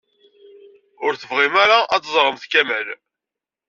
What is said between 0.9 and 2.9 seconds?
Ur tebɣimt ara ad teẓṛemt Kamal?